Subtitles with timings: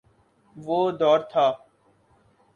[0.55, 1.45] وہ دور تھا۔